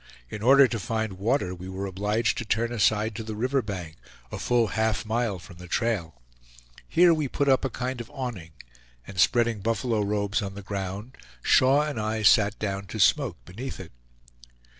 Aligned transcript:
In 0.31 0.41
order 0.41 0.67
to 0.67 0.79
find 0.79 1.13
water, 1.19 1.53
we 1.53 1.69
were 1.69 1.85
obliged 1.85 2.39
to 2.39 2.43
turn 2.43 2.71
aside 2.71 3.13
to 3.15 3.23
the 3.23 3.35
river 3.35 3.61
bank, 3.61 3.97
a 4.31 4.39
full 4.39 4.69
half 4.69 5.05
mile 5.05 5.37
from 5.37 5.57
the 5.57 5.67
trail. 5.67 6.19
Here 6.89 7.13
we 7.13 7.27
put 7.27 7.47
up 7.47 7.63
a 7.63 7.69
kind 7.69 8.01
of 8.01 8.09
awning, 8.11 8.53
and 9.05 9.19
spreading 9.19 9.59
buffalo 9.59 10.01
robes 10.01 10.41
on 10.41 10.55
the 10.55 10.63
ground, 10.63 11.19
Shaw 11.43 11.83
and 11.83 11.99
I 12.01 12.23
sat 12.23 12.57
down 12.57 12.87
to 12.87 12.97
smoke 12.99 13.37
beneath 13.45 13.79
it. 13.79 13.91